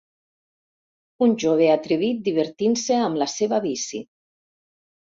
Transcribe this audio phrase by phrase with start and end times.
[1.27, 4.05] Un jove atrevit divertint-se amb la seva bici.